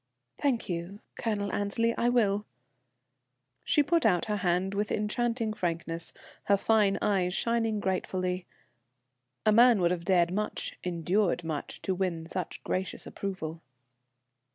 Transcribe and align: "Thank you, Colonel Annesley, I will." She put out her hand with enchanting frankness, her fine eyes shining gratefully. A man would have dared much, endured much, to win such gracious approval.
"Thank 0.39 0.67
you, 0.67 0.99
Colonel 1.13 1.51
Annesley, 1.53 1.93
I 1.95 2.09
will." 2.09 2.47
She 3.63 3.83
put 3.83 4.03
out 4.03 4.25
her 4.25 4.37
hand 4.37 4.73
with 4.73 4.91
enchanting 4.91 5.53
frankness, 5.53 6.11
her 6.45 6.57
fine 6.57 6.97
eyes 7.03 7.35
shining 7.35 7.79
gratefully. 7.79 8.47
A 9.45 9.51
man 9.51 9.79
would 9.79 9.91
have 9.91 10.05
dared 10.05 10.33
much, 10.33 10.75
endured 10.83 11.43
much, 11.43 11.83
to 11.83 11.93
win 11.93 12.25
such 12.25 12.63
gracious 12.63 13.05
approval. 13.05 13.61